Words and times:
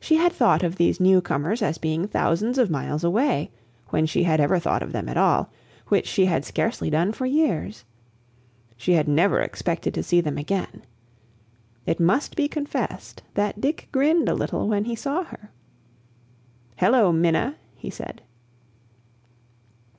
She 0.00 0.14
had 0.16 0.32
thought 0.32 0.62
of 0.62 0.76
these 0.76 0.98
new 0.98 1.20
comers 1.20 1.60
as 1.60 1.76
being 1.76 2.08
thousands 2.08 2.56
of 2.56 2.70
miles 2.70 3.04
away, 3.04 3.50
when 3.88 4.06
she 4.06 4.22
had 4.22 4.40
ever 4.40 4.58
thought 4.58 4.82
of 4.82 4.92
them 4.92 5.10
at 5.10 5.18
all, 5.18 5.50
which 5.88 6.06
she 6.06 6.24
had 6.24 6.46
scarcely 6.46 6.88
done 6.88 7.12
for 7.12 7.26
years. 7.26 7.84
She 8.78 8.94
had 8.94 9.06
never 9.06 9.40
expected 9.42 9.92
to 9.92 10.02
see 10.02 10.22
them 10.22 10.38
again. 10.38 10.86
It 11.84 12.00
must 12.00 12.34
be 12.34 12.48
confessed 12.48 13.22
that 13.34 13.60
Dick 13.60 13.90
grinned 13.92 14.26
a 14.30 14.34
little 14.34 14.68
when 14.70 14.86
he 14.86 14.96
saw 14.96 15.24
her. 15.24 15.50
"Hello, 16.76 17.12
Minna!" 17.12 17.56
he 17.76 17.90
said. 17.90 18.22